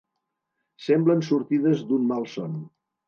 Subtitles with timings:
[0.85, 2.57] Semblen sortides d'un malson.